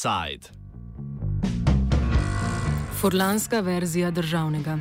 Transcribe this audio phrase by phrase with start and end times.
[0.00, 0.48] Offside.
[3.00, 4.78] Furlanska verzija državnega.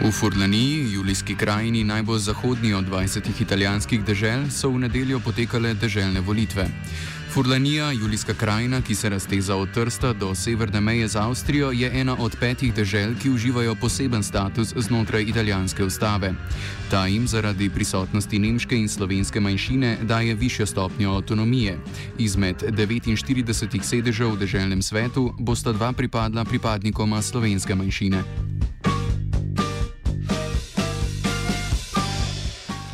[0.00, 6.20] V Furlaniji, julijski krajini najbolj zahodni od 20 italijanskih dežel, so v nedeljo potekale deželne
[6.20, 6.68] volitve.
[7.34, 12.16] Furlanija, julijska krajina, ki se razteza od Trsta do severne meje z Avstrijo, je ena
[12.18, 16.34] od petih dežel, ki uživajo poseben status znotraj italijanske ustave.
[16.90, 21.78] Ta jim zaradi prisotnosti nemške in slovenske manjšine daje višjo stopnjo avtonomije.
[22.18, 28.22] Izmed 49 sedežev v deželnem svetu bosta dva pripadla pripadnikoma slovenske manjšine.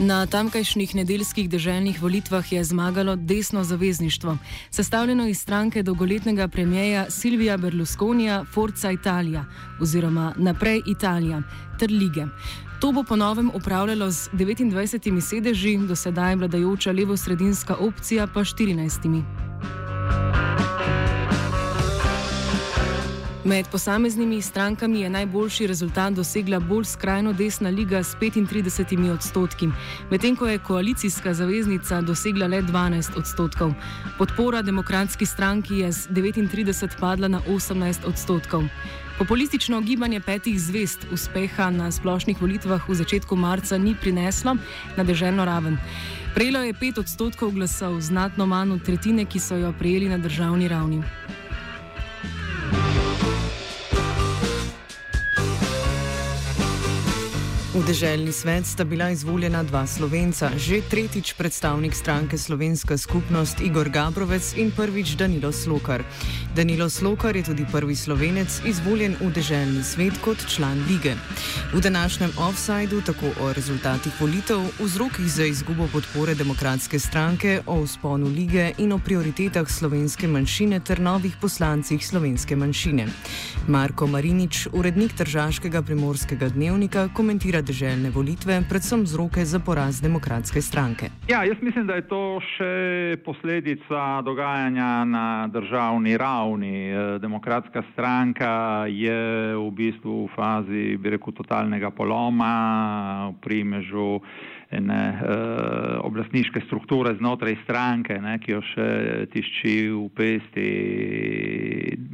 [0.00, 4.36] Na tamkajšnjih nedeljskih deželnih volitvah je zmagalo desno zavezništvo,
[4.70, 9.44] sestavljeno iz stranke dolgoletnega premijeja Silvija Berlusconija Forza Italia
[9.80, 11.42] oziroma Naprej Italija
[11.78, 12.24] ter lige.
[12.80, 19.49] To bo ponovem upravljalo z 29 sedeži, do sedaj vladajoča levo-sredinska opcija pa 14.
[23.44, 29.68] Med posameznimi strankami je najboljši rezultat dosegla bolj skrajno desna liga s 35 odstotki,
[30.10, 33.72] medtem ko je koalicijska zaveznica dosegla le 12 odstotkov.
[34.18, 38.62] Podpora demokratski stranki je z 39 padla na 18 odstotkov.
[39.18, 44.56] Populistično gibanje petih zvest uspeha na splošnih volitvah v začetku marca ni prineslo
[44.96, 45.78] na državno raven.
[46.34, 50.68] Prejelo je 5 odstotkov glasov, znatno manj od tretjine, ki so jo prejeli na državni
[50.68, 51.02] ravni.
[57.70, 63.88] V državni svet sta bila izvoljena dva slovenca, že tretjič predstavnik stranke Slovenska skupnost Igor
[63.88, 66.02] Gabrovec in prvič Danilo Slokar.
[66.56, 71.14] Danilo Slokar je tudi prvi slovenec izvoljen v državni svet kot član lige.
[71.72, 78.26] V današnjem offsajdu tako o rezultatih volitev, vzrokih za izgubo podpore demokratske stranke, o usponu
[78.26, 83.06] lige in o prioritetah slovenske manjšine ter novih poslancih slovenske manjšine.
[83.68, 91.10] Marko Marinič, urednik Tržaškega primorskega dnevnika, komentira državne volitve, predvsem vzroke za poraz demokratske stranke.
[91.28, 96.90] Ja, jaz mislim, da je to še posledica dogajanja na državni ravni.
[96.90, 102.54] Eh, demokratska stranka je v bistvu v fazi, bi rekel, totalnega poloma,
[103.32, 104.20] v primežu
[104.70, 108.86] ene uh, oblastniške strukture znotraj stranke, ne, ki jo še
[109.32, 110.66] tišči v pesti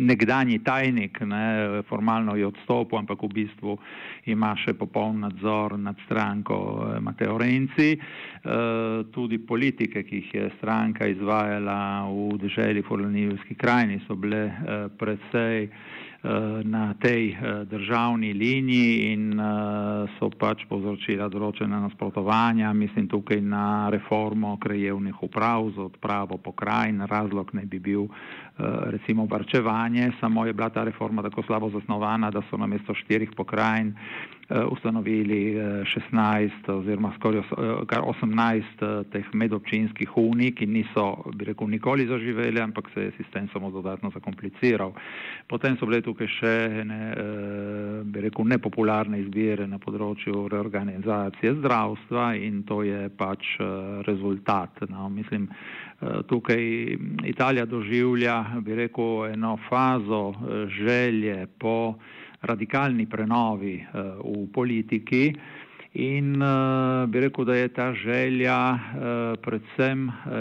[0.01, 3.77] nekdani tajnik, ne, formalno je odstopil, ampak v bistvu
[4.33, 6.57] ima še popoln nadzor nad stranko
[6.87, 7.93] eh, Mateo Renci.
[8.47, 14.89] Uh, tudi politike, ki jih je stranka izvajala v državi Forlanijevski krajini, so bile uh,
[14.97, 16.06] predvsej Eh,
[16.65, 19.45] na tej eh, državni liniji in eh,
[20.19, 27.55] so pač povzročila določene nasprotovanja, mislim tukaj na reformo krajevnih uprav z odpravo pokrajin, razlog
[27.55, 28.09] ne bi bil
[28.57, 33.93] recimo varčevanje, samo je bila ta reforma tako slabo zasnovana, da so namesto štirih pokrajin
[33.93, 41.69] Eh, ustanovili 16 eh, oziroma skoraj 18 eh, teh medobčinskih unij, ki niso, bi rekel,
[41.69, 44.93] nikoli zaživeli, ampak se je sistem samo dodatno zakompliciral.
[45.49, 46.55] Potem so bile tukaj še
[46.87, 47.01] ne,
[48.05, 53.57] bi rekel, nepopularne izbire na področju reorganizacije zdravstva in to je pač
[54.07, 54.83] rezultat.
[54.91, 55.49] No, mislim,
[56.31, 56.63] tukaj
[57.27, 60.35] Italija doživlja, bi rekel, eno fazo
[60.71, 61.97] želje po
[62.47, 65.35] radikalni prenovi uh, v politiki
[65.97, 68.79] in uh, bi rekel, da je ta želja uh,
[69.43, 70.37] predvsem uh, uh,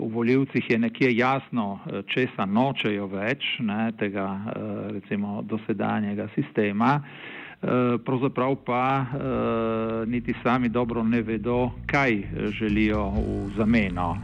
[0.00, 7.00] v voljivcih je nekje jasno, česa nočejo več ne, tega uh, recimo dosedanjega sistema.
[8.04, 9.06] Pravzaprav pa
[10.06, 12.22] niti sami dobro ne vedo, kaj
[12.56, 14.16] želijo v zameno.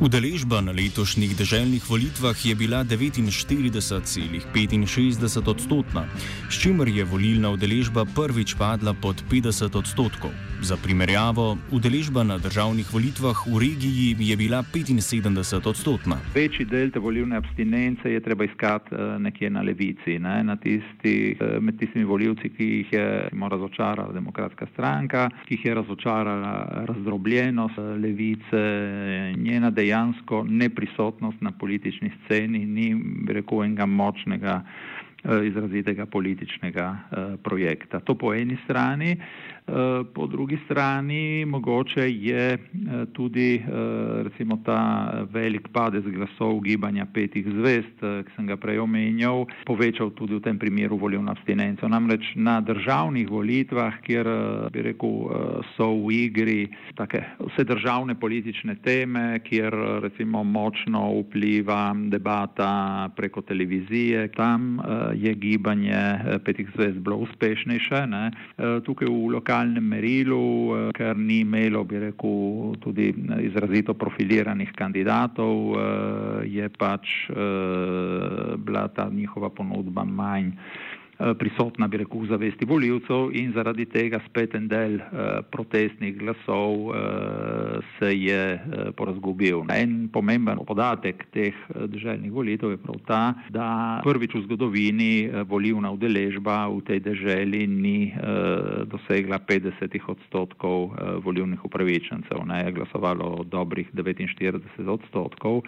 [0.00, 6.04] Udeležba na letošnjih državnih volitvah je bila 49,65 odstotna,
[6.50, 10.30] s čimer je volilna udeležba prvič padla pod 50 odstotkov.
[10.62, 16.16] Za primerjavo, udeležba na državnih volitvah v regiji je bila 75 odstotna.
[16.34, 20.44] Večji del te volilne abstinence je treba iskati eh, nekje na levici, ne?
[20.44, 25.74] na tisti, eh, med tistimi voljivci, ki jih je razočarala demokratska stranka, ki jih je
[25.74, 28.62] razočarala razdrobljenost eh, levice,
[29.36, 32.94] njena dejavnost dejansko neprisotnost na politični sceni, ni
[33.28, 34.60] rekel enega močnega,
[35.24, 38.00] eh, izrazitega političnega eh, projekta.
[38.00, 39.16] To po eni strani.
[39.66, 42.58] Eh, po drugi strani mogoče je eh,
[43.12, 43.62] tudi eh,
[44.22, 50.34] recimo ta velik padec glasov gibanja petih zvest, ki sem ga prej omenjal, povečal tudi
[50.34, 51.88] v tem primeru volilno abstinenco.
[51.88, 54.26] Namreč na državnih volitvah, kjer
[54.72, 55.14] bi rekel,
[55.76, 56.60] so v igri
[56.98, 64.80] take vse državne politične teme, kjer recimo močno vpliva debata preko televizije, tam
[65.14, 66.02] je gibanje
[66.44, 68.06] petih zvest bilo uspešnejše.
[68.06, 68.24] Ne?
[68.84, 73.10] Tukaj v lokalnih lokalnem merilu, eh, ker ni imelo, bi rekel, tudi
[73.42, 80.54] izrazito profiliranih kandidatov, eh, je pač eh, bila ta njihova ponudba manj.
[81.20, 86.14] Eh, prisotna, bi rekel, v zavesti voljivcev in zaradi tega spet en del uh, protestnih
[86.16, 86.94] glasov uh,
[87.98, 88.40] se je
[88.96, 89.66] porazgubil.
[89.74, 91.56] En pomemben podatek teh
[91.92, 93.20] državnih volitev je prav ta,
[93.52, 93.68] da
[94.04, 95.12] prvič v zgodovini
[95.44, 98.12] volivna udeležba v tej državi ni
[98.88, 100.94] dosegla 50 odstotkov
[101.24, 105.62] volivnih upravičencev, ne je glasovalo dobrih 49 odstotkov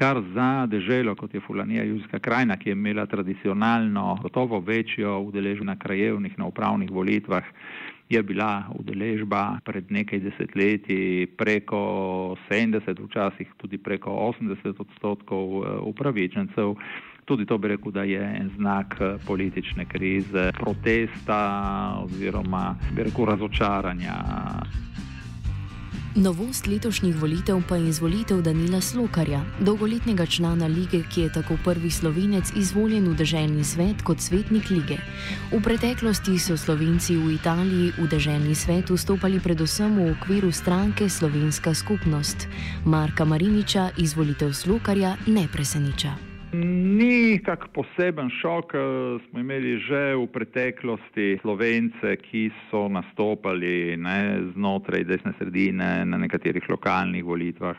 [0.00, 5.64] kar za deželo, kot je Fulanija Južska krajina, ki je imela tradicionalno gotovo večjo udeležbo
[5.64, 7.44] na krajevnih, na upravnih volitvah,
[8.08, 16.74] je bila udeležba pred nekaj desetletji preko 70, včasih tudi preko 80 odstotkov eh, upravičencev.
[17.24, 23.24] Tudi to bi rekel, da je en znak eh, politične krize, protesta oziroma bi rekel
[23.24, 24.18] razočaranja.
[26.14, 31.90] Novost letošnjih volitev pa je izvolitev Danila Slokarja, dolgoletnega člana lige, ki je tako prvi
[31.90, 34.98] slovenec izvoljen v državni svet kot svetnik lige.
[35.52, 41.74] V preteklosti so slovenci v Italiji v državni svet vstopali predvsem v okviru stranke Slovenska
[41.74, 42.48] skupnost.
[42.84, 46.29] Marka Mariniča izvolitev Slokarja ne preseneča.
[46.52, 48.72] Ni kak poseben šok,
[49.28, 56.66] smo imeli že v preteklosti slovence, ki so nastopali ne, znotraj desne sredine na nekaterih
[56.66, 57.78] lokalnih volitvah.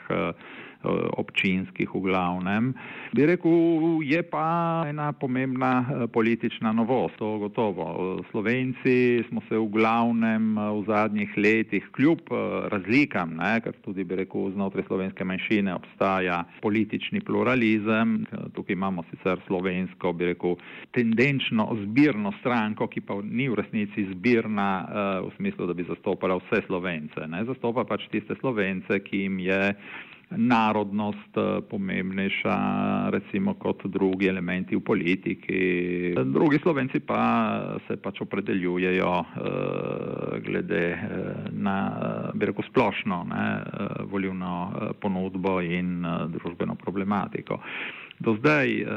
[0.82, 2.74] Eh, občinskih v glavnem.
[3.14, 8.18] Bi rekel, je pa ena pomembna eh, politična novost, to gotovo.
[8.32, 12.34] Slovenci smo se v glavnem eh, v zadnjih letih, kljub
[12.74, 18.26] razlikam, ne, ker tudi bi rekel, znotraj slovenske manjšine obstaja politični pluralizem,
[18.58, 20.58] tukaj imamo sicer slovensko, bi rekel,
[20.98, 24.70] tendenčno zbirno stranko, ki pa ni v resnici zbirna
[25.28, 29.62] v smislu, da bi zastopala vse slovence, ne, zastopa pač tiste slovence, ki jim je
[30.38, 32.56] narodnost eh, pomembnejša,
[33.10, 35.62] recimo kot drugi elementi v politiki.
[36.26, 37.22] Drugi slovenci pa
[37.88, 40.84] se pač opredeljujejo uh, glede
[41.52, 41.76] na,
[42.34, 43.46] bi rekel, splošno ne,
[44.12, 44.54] volivno
[45.02, 47.60] ponudbo in družbeno problematiko.
[48.22, 48.88] Do zdaj uh,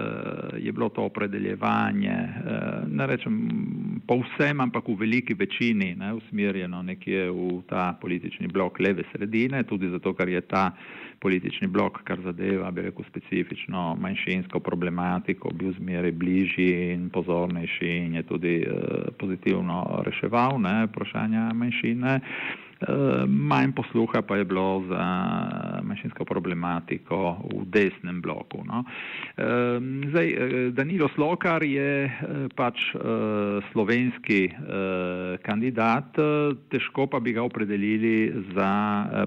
[0.58, 3.38] je bilo to opredeljevanje, uh, ne rečem
[4.06, 9.88] povsem, ampak v veliki večini ne, usmerjeno nekje v ta politični blok leve sredine, tudi
[9.88, 10.70] zato, ker je ta
[11.24, 18.20] politični blok, kar zadeva, bi rekel, specifično manjšinsko problematiko, bil zmeraj bližji in pozornejši in
[18.20, 20.60] je tudi uh, pozitivno reševal
[20.90, 22.20] vprašanja manjšine.
[22.84, 25.04] Uh, manj posluha pa je bilo za
[25.94, 28.64] manjšinsko problematiko v desnem bloku.
[28.66, 28.82] No.
[29.38, 29.78] Uh,
[30.10, 30.28] zdaj,
[30.74, 32.10] Danilo Slokar je
[32.58, 34.50] pač uh, slovenski
[35.44, 36.16] kandidat,
[36.72, 38.70] težko pa bi ga opredelili za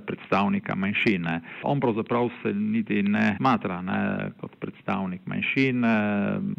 [0.06, 1.64] predstavnika manjšine.
[1.69, 4.00] On pravzaprav se niti ne smatra ne,
[4.41, 5.94] kot predstavnik manjšine,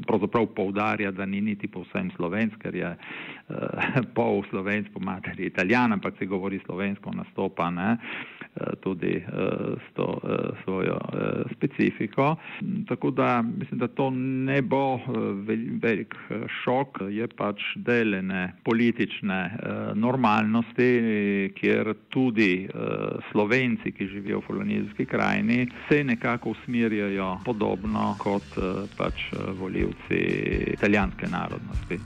[0.07, 2.93] pravzaprav poudarja, da ni niti povsem slovensk, ker je
[4.17, 7.97] pol slovensk, po materi italijan, ampak se govori slovensko, nastopa ne,
[8.81, 10.31] tudi uh, s to uh,
[10.65, 10.99] svojo
[11.57, 12.37] specifiko.
[12.89, 15.01] Tako da mislim, da to ne bo
[15.83, 16.15] velik
[16.63, 20.91] šok, je pač delene politične uh, normalnosti,
[21.55, 22.69] kjer tudi
[23.33, 29.37] slovenci, ki živijo v Fulonizijski kraj, krajini se nekako usmerjajo podobno kot eh, pač eh,
[29.61, 30.19] voljivci
[30.73, 31.99] italijanske narodnosti.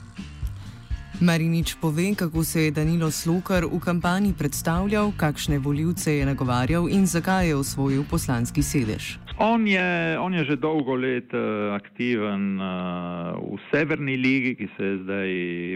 [1.23, 7.07] Marinič pove, kako se je Danilo Slokar v kampanji predstavljal, kakšne voljivce je nagovarjal in
[7.07, 9.22] zakaj je osvojil poslanski sedež.
[9.43, 14.83] On je, on je že dolgo let uh, aktiven uh, v Severni ligi, ki se
[14.85, 15.31] je zdaj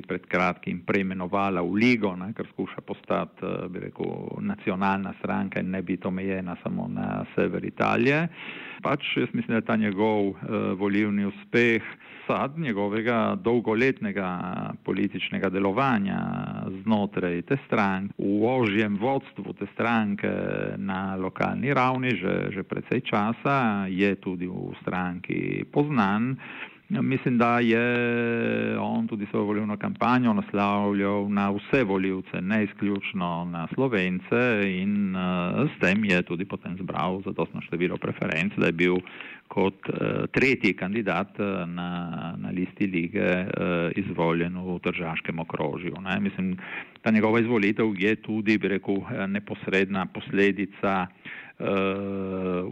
[0.08, 5.76] pred kratkim preimenovala v Ligo, ne, ker skuša postati, uh, bi rekel, nacionalna stranka in
[5.76, 8.30] ne biti omejena samo na sever Italije.
[8.80, 10.38] Pač jaz mislim, da je ta njegov
[10.80, 11.84] volivni uspeh
[12.28, 14.30] sad njegovega dolgoletnega
[14.84, 16.20] političnega delovanja
[16.84, 20.32] znotraj te stranke, v ožjem vodstvu te stranke
[20.78, 23.57] na lokalni ravni že, že precej časa,
[23.90, 26.36] je tudi v stranki poznan
[26.90, 33.68] Mislim, da je on tudi svojo volilno kampanjo naslavljal na vse voljivce, ne izključno na
[33.74, 38.96] Slovence in uh, s tem je tudi potem zbral zadostno število preferenc, da je bil
[39.48, 39.98] kot uh,
[40.32, 45.96] tretji kandidat na, na listi lige uh, izvoljen v državskem okrožju.
[46.02, 46.20] Ne.
[46.20, 46.58] Mislim,
[47.04, 48.96] da njegova izvolitev je tudi, bi rekel,
[49.28, 51.47] neposredna posledica uh,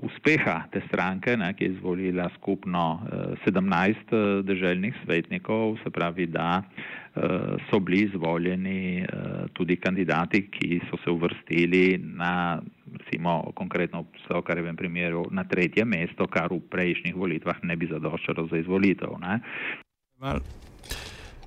[0.02, 5.90] uspeha te stranke, ne, ki je izvolila skupno uh, eh, 17 uh, državnih svetnikov, se
[5.90, 7.24] pravi, da uh,
[7.70, 12.62] so bili izvoljeni uh, tudi kandidati, ki so se uvrstili na,
[12.94, 18.48] recimo, konkretno v Sokarjevem primeru, na tretje mesto, kar v prejšnjih volitvah ne bi zadoščalo
[18.52, 19.18] za izvolitev.
[19.20, 19.40] Ne.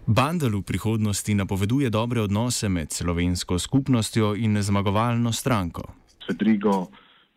[0.07, 5.83] Bandel v prihodnosti napoveduje dobre odnose med slovensko skupnostjo in zmagovalno stranko.
[6.27, 6.89] Fedrigo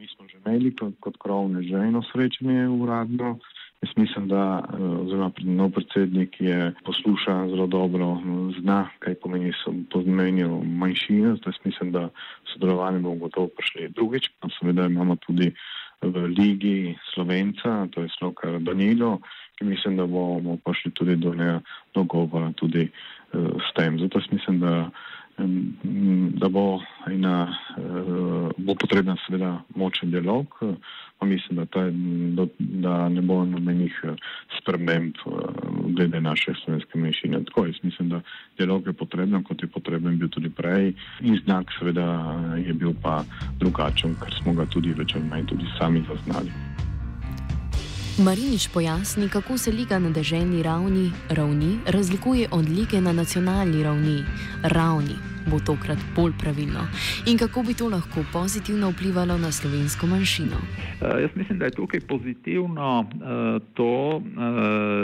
[0.02, 3.38] mi smo že imeli kot, kot krovne že eno srečanje uradno.
[3.82, 8.18] Jaz mislim, da eh, oziroma nov predsednik je posluša zelo dobro,
[8.62, 9.54] zna, kaj pomeni
[9.94, 12.10] pomenijo manjšine, zato jaz mislim, da
[12.54, 13.94] sodelovanje bomo gotovo prišli.
[13.94, 15.54] Drugič pa seveda imamo tudi
[16.02, 19.20] v ligi Slovenca, to je Slokar Danilo,
[19.58, 21.62] ki mislim, da bomo prišli tudi do njega
[21.94, 24.00] dogovora tudi uh, s tem.
[24.00, 24.90] Zato jaz mislim, da
[26.34, 30.48] da bo, ena, eh, bo potreben seveda močen dialog,
[31.20, 31.92] pa mislim, da, taj,
[32.58, 34.16] da ne bo nobenih eh,
[34.60, 35.32] sprememb eh,
[35.96, 37.44] glede naše slovenske menšine.
[37.46, 38.22] Tako jaz mislim, da
[38.58, 42.08] dialog je potreben, kot je potreben bil tudi prej in znak seveda
[42.66, 43.24] je bil pa
[43.60, 46.52] drugačen, ker smo ga tudi več ali manj tudi sami zaznali.
[48.20, 54.24] Marinič pojasni, kako se liga na državni ravni, ravni razlikuje od lige na nacionalni ravni,
[54.64, 56.88] ravni bo tokrat bolj pravilno
[57.26, 60.58] in kako bi to lahko pozitivno vplivalo na slovensko manjšino.
[60.58, 64.24] Uh, jaz mislim, da je tukaj pozitivno uh, to, uh,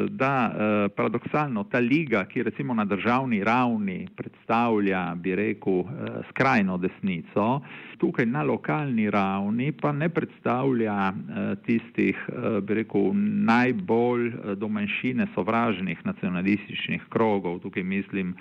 [0.10, 5.88] da uh, paradoksalno ta liga, ki recimo na državni ravni predstavlja, bi rekel, uh,
[6.30, 7.62] skrajno desnico,
[7.98, 13.12] tukaj na lokalni ravni pa ne predstavlja uh, tistih, uh, bi rekel,
[13.50, 17.60] najbolj uh, do manjšine sovražnih nacionalističnih krogov.
[17.60, 18.36] Tukaj mislim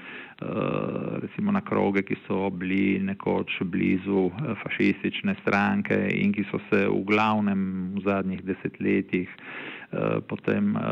[1.23, 6.59] recimo na krog kroge, ki so bili nekoč blizu eh, fašistične stranke in ki so
[6.71, 10.83] se v glavnem v zadnjih desetletjih eh, potem eh,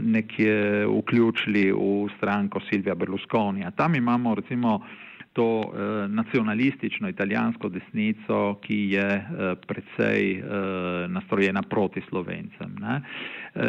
[0.00, 3.70] nekje vključili v stranko Silvija Berlusconija.
[3.70, 4.80] Tam imamo recimo
[5.32, 10.44] to eh, nacionalistično italijansko desnico, ki je eh, predvsej eh,
[11.08, 12.76] nastrojena proti slovencem.
[12.80, 13.00] Ne.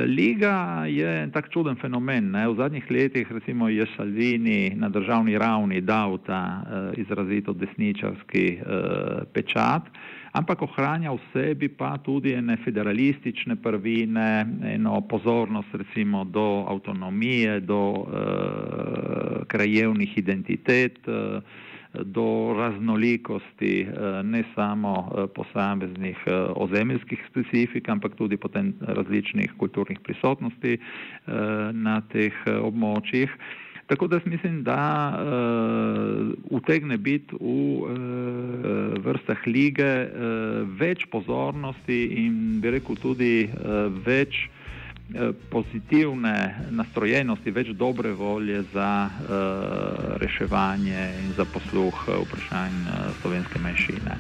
[0.06, 2.32] Liga je tak čuden fenomen.
[2.32, 2.48] Ne.
[2.48, 6.64] V zadnjih letih recimo je Salvini na državni ravni dal ta
[6.98, 8.60] izrazito desničarski
[9.34, 9.90] pečat,
[10.32, 17.84] ampak ohranja v sebi pa tudi ene federalistične prvine, eno pozornost recimo do avtonomije, do
[17.92, 18.08] uh,
[19.48, 21.44] krajevnih identitet, uh,
[21.92, 30.00] do raznolikosti uh, ne samo uh, posameznih uh, ozemeljskih specifik, ampak tudi potem različnih kulturnih
[30.00, 31.34] prisotnosti uh,
[31.76, 33.30] na teh uh, območjih.
[33.92, 37.90] Tako da mislim, da uh, utegne biti v uh,
[39.04, 46.36] vrstah lige uh, več pozornosti in bi rekel tudi uh, več uh, pozitivne
[46.72, 54.20] nastrojenosti, več dobre volje za uh, reševanje in za posluh vprašanj uh, slovenske manjšine.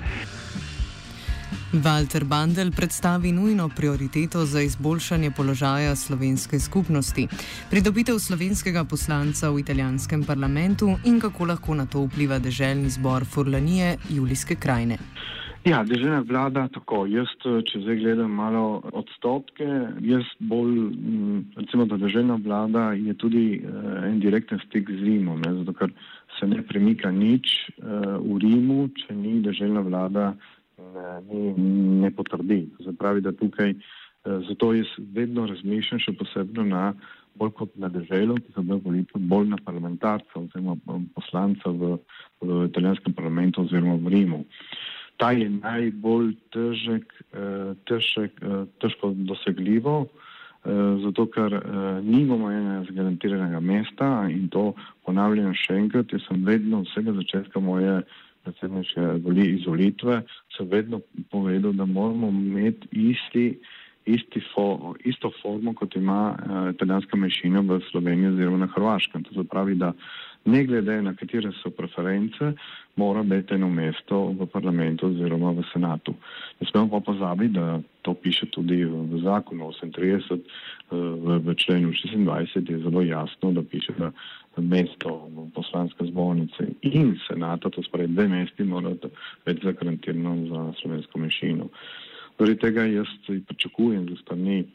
[1.73, 7.27] Walter Bandel predstavi nujno prioriteto za izboljšanje položaja slovenske skupnosti,
[7.69, 13.97] pridobitev slovenskega poslanca v italijanskem parlamentu in kako lahko na to vpliva državni zbor Furlanije
[14.09, 14.97] Julijske krajine.
[15.63, 19.67] Ja, državna vlada, tako jaz, če zdaj gledam malo odstotke,
[20.01, 20.77] jaz bolj,
[21.55, 25.93] recimo, da državna vlada je tudi uh, en direkten stik z Rimom, ne, zato ker
[26.39, 30.33] se ne premika nič uh, v Rimu, če ni državna vlada
[31.29, 31.53] ne,
[32.01, 32.69] ne potrdi.
[32.79, 33.75] Zapravi, da tukaj, eh,
[34.50, 36.93] zato jaz vedno razmišljam še posebno na
[37.39, 40.75] bolj kot na državo, ki so bile volitve, bolj na parlamentarca oziroma
[41.15, 41.95] poslanca v,
[42.41, 44.41] v italijanskem parlamentu oziroma v Rimu.
[45.21, 50.03] Ta je najbolj težek, eh, težek, eh, težko dosegljivo,
[50.61, 51.50] zato ker
[52.05, 54.75] nimamo enega zagarantiranega mesta in to
[55.07, 58.03] ponavljam še enkrat, jaz sem vedno vsega začetka moje
[58.43, 59.01] predsedniške
[59.45, 60.21] izvolitve,
[60.57, 63.60] sem vedno povedal, da moramo imeti isti,
[64.05, 69.24] isti fo, isto formo, kot ima uh, italijanska manjšina v Sloveniji oziroma na Hrvaškem.
[69.24, 69.93] To se pravi, da
[70.45, 72.53] ne glede na katere so preference,
[72.95, 76.15] mora biti eno mesto v parlamentu oziroma v senatu.
[76.60, 80.39] Ne smemo pa pozabiti, da to piše tudi v zakonu 38,
[80.91, 84.12] v, v členu 26 je zelo jasno, da piše, da
[84.58, 89.10] mesto v poslanske zbornice in senata, to spravi dve mesti, morate
[89.46, 91.70] biti zagarantirano za slovensko menšino.
[92.39, 93.08] Zaradi tega jaz
[93.48, 94.65] pričakujem za strani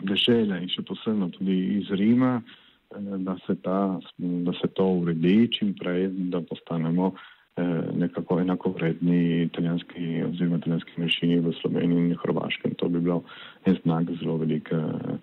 [0.00, 5.48] dežele in še posebno tudi iz Rima, eh, da se, ta, da se to uredi
[5.52, 7.62] čim prej, da postanemo eh,
[7.96, 12.74] nekako enako vredni italijanski oziroma italijanski manjšini v Sloveniji in Hrvaškem.
[12.82, 13.22] To bi bilo
[13.64, 15.16] en znak zelo velike eh,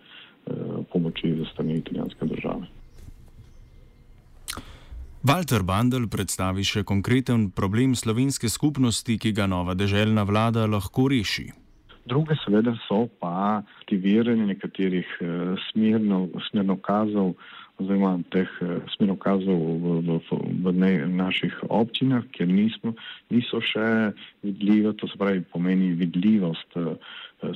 [0.94, 2.70] pomoči za strani italijanske države.
[5.20, 11.50] Walter Bandel predstavi še konkreten problem slovenske skupnosti, ki ga nova deželna vlada lahko reši.
[12.08, 17.36] Druge seveda so pa aktiviranje nekaterih uh, smerno, smernokazov
[17.84, 22.96] oziroma teh uh, smernokazov v, v, v, v ne, naših občinah, kjer nismo,
[23.28, 24.16] niso še
[24.48, 26.96] vidljive, to se pravi pomeni vidljivost uh,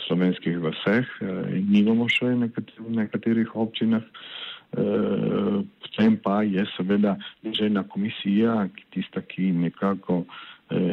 [0.04, 4.04] slovenskih vseh in nimamo še nekater, nekaterih občinah.
[4.74, 10.26] Potem uh, pa je seveda državna komisija, tista, ki nekako uh,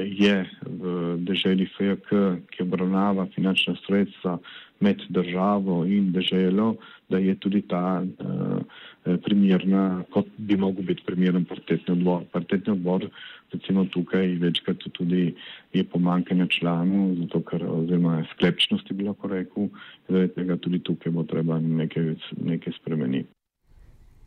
[0.05, 2.09] je v državi FJK,
[2.51, 4.39] ki obravnava finančna sredstva
[4.81, 6.75] med državo in državo,
[7.09, 12.25] da je tudi ta uh, primerna, kot bi mogel biti primeren partetni odbor.
[12.33, 13.09] Partetni odbor,
[13.53, 15.35] recimo tukaj, večkrat tudi
[15.73, 19.69] je pomankanje članov, zato ker, oziroma sklepčnosti bi lahko rekel,
[20.09, 23.40] zaradi tega tudi tukaj bo treba nekaj, nekaj spremeniti.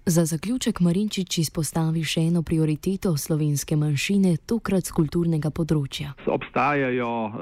[0.05, 6.09] Za zaključek Marinčič izpostavi še eno prioriteto slovenske manjšine, tokrat z kulturnega področja.
[6.27, 7.37] Obstajajo uh,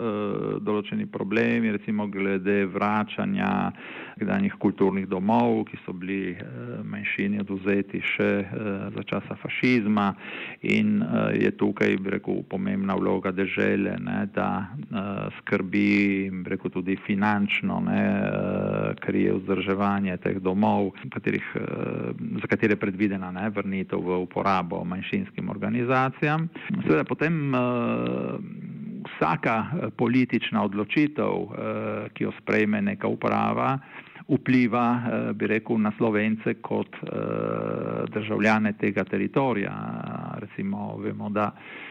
[0.62, 3.72] določeni problemi, recimo glede vračanja
[4.22, 10.12] nekdanjih kulturnih domov, ki so bili uh, manjšini oduzeti še uh, za časa fašizma
[10.62, 13.98] in uh, je tukaj, bi rekel, pomembna vloga države,
[14.38, 22.46] da uh, skrbi, bi rekel, tudi finančno, ne, uh, krije vzdrževanje teh domov, katerih, uh,
[22.52, 26.50] katere predvidena ne, vrnitev v uporabo manjšinskim organizacijam.
[26.84, 28.36] Seveda potem uh,
[29.08, 31.54] vsaka eh, politična odločitev, uh,
[32.14, 33.74] ki jo sprejme neka uprava,
[34.28, 37.10] vpliva, uh, bi rekel, na slovence kot uh,
[38.14, 39.74] državljane tega teritorija.
[40.44, 41.91] Recimo, vemo, da uh,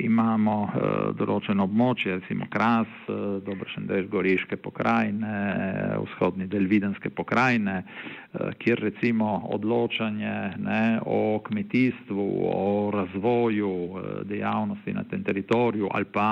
[0.00, 5.34] imamo eh, določeno območje, recimo Kras, eh, Dobrošen del Goriške pokrajine,
[6.04, 7.76] vzhodni del Videnske pokrajine,
[8.60, 13.70] kjer recimo odločanje ne, o kmetijstvu, o razvoju
[14.28, 16.28] dejavnosti na tem teritoriju ali pa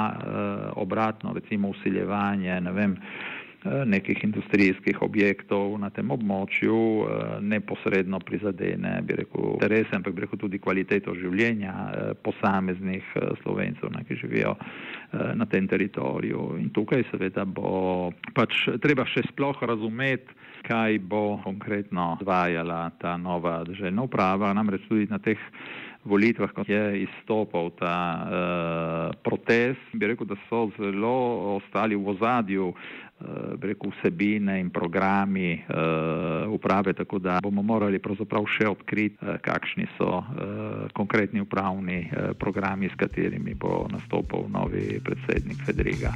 [0.76, 3.33] obratno recimo usiljevanje, ne vem, Eh,
[3.64, 10.40] nekih industrijskih objektov na tem območju eh, neposredno prizadene, bi rekel, interese, ampak bi rekel
[10.40, 14.54] tudi kvaliteto življenja eh, posameznih slovencev, ne, ki živijo
[15.38, 16.56] na tem teritoriju.
[16.58, 20.34] In tukaj seveda bo pač treba še sploh razumeti,
[20.66, 25.38] kaj bo konkretno zvajala ta nova državna uprava, namreč tudi na teh
[26.04, 31.14] volitvah, ko je izstopal ta uh, protest, bi rekel, da so zelo
[31.56, 33.13] ostali v ozadju uh, Eh,
[33.60, 39.86] rekel, vsebine in programi uh, uprave, tako da bomo morali pravzaprav še odkriti, uh, kakšni
[39.98, 40.22] so
[40.92, 46.12] konkretni upravni programi, s katerimi bo nastopil novi predsednik Federiga.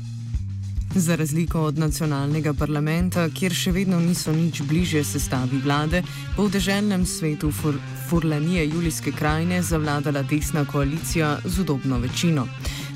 [0.94, 6.00] Za razliko od nacionalnega parlamenta, kjer še vedno niso nič bliže sestavi vlade,
[6.36, 7.76] bo v deželnem svetu Fur
[8.08, 12.46] Furlanije Julijske krajine zavladala desna koalicija z udobno večino.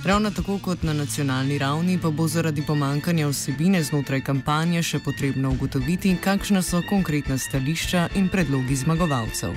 [0.05, 5.53] Ravno tako kot na nacionalni ravni, pa bo zaradi pomankanja vsebine znotraj kampanje še potrebno
[5.55, 9.55] ugotoviti, kakšna so konkretna stališča in predlogi zmagovalcev.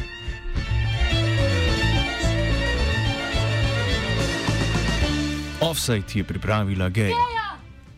[5.61, 7.09] Offside je pripravila Gej.
[7.09, 7.44] Yeah, yeah.